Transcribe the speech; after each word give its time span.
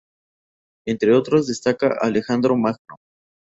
Entre 0.87 1.13
otros 1.13 1.45
destaca 1.45 1.95
Alejandro 2.01 2.57
Magno. 2.57 2.97